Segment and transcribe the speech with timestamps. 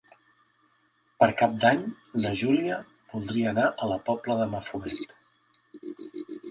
[1.23, 1.83] Per Cap d'Any
[2.25, 2.81] na Júlia
[3.13, 5.17] voldria anar a la Pobla de Mafumet.